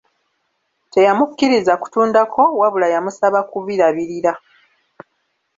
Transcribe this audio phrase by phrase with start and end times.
[0.91, 4.33] Teyamukkiriza kutundako wabula yamusaba kubirabirira.